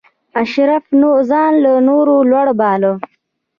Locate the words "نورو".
1.87-2.15